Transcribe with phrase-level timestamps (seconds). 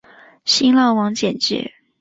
[0.45, 1.73] 新浪网简介